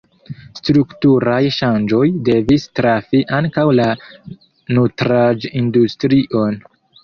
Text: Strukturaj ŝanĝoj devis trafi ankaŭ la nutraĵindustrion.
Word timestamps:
Strukturaj 0.59 1.41
ŝanĝoj 1.57 2.07
devis 2.31 2.67
trafi 2.81 3.23
ankaŭ 3.41 3.69
la 3.83 3.87
nutraĵindustrion. 4.77 6.63